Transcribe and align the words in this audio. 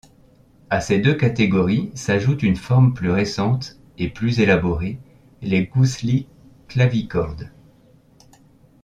À 0.71 0.81
ces 0.81 0.97
deux 0.97 1.13
catégories 1.13 1.91
s'ajoute 1.93 2.41
une 2.41 2.55
forme 2.55 2.95
plus 2.95 3.11
récente 3.11 3.77
et 3.99 4.09
plus 4.09 4.39
élaborée, 4.39 4.97
les 5.43 5.67
gousli-clavicorde. 5.67 7.51